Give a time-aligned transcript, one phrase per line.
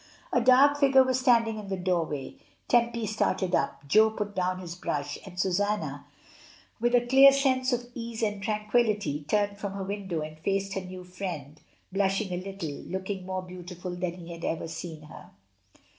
[0.33, 2.33] A dark figure was standing in the doorway.
[2.67, 6.07] Tempy started up, Jo put down his brush, and Susanna,
[6.79, 10.73] with a sudden sense of ease and tran quillity, turned from her window and faced
[10.73, 11.61] her new friend,
[11.91, 15.29] blushing a little, looking more beautiful than he had ever seen her.